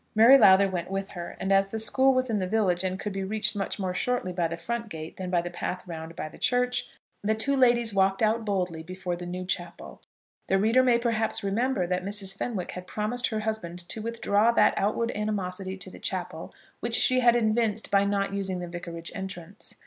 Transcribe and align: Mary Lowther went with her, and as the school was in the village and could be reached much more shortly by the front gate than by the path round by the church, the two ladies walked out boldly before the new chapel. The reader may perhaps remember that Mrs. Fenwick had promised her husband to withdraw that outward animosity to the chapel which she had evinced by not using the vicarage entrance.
Mary 0.15 0.35
Lowther 0.35 0.67
went 0.67 0.89
with 0.89 1.09
her, 1.09 1.37
and 1.39 1.51
as 1.51 1.67
the 1.67 1.77
school 1.77 2.11
was 2.11 2.27
in 2.27 2.39
the 2.39 2.47
village 2.47 2.83
and 2.83 2.99
could 2.99 3.13
be 3.13 3.23
reached 3.23 3.55
much 3.55 3.77
more 3.77 3.93
shortly 3.93 4.33
by 4.33 4.47
the 4.47 4.57
front 4.57 4.89
gate 4.89 5.17
than 5.17 5.29
by 5.29 5.43
the 5.43 5.51
path 5.51 5.87
round 5.87 6.15
by 6.15 6.27
the 6.27 6.39
church, 6.39 6.89
the 7.21 7.35
two 7.35 7.55
ladies 7.55 7.93
walked 7.93 8.23
out 8.23 8.43
boldly 8.43 8.81
before 8.81 9.15
the 9.15 9.27
new 9.27 9.45
chapel. 9.45 10.01
The 10.47 10.57
reader 10.57 10.81
may 10.81 10.97
perhaps 10.97 11.43
remember 11.43 11.85
that 11.85 12.03
Mrs. 12.03 12.35
Fenwick 12.35 12.71
had 12.71 12.87
promised 12.87 13.27
her 13.27 13.41
husband 13.41 13.87
to 13.89 14.01
withdraw 14.01 14.51
that 14.53 14.73
outward 14.75 15.11
animosity 15.13 15.77
to 15.77 15.91
the 15.91 15.99
chapel 15.99 16.51
which 16.79 16.95
she 16.95 17.19
had 17.19 17.35
evinced 17.35 17.91
by 17.91 18.03
not 18.03 18.33
using 18.33 18.57
the 18.57 18.67
vicarage 18.67 19.11
entrance. 19.13 19.75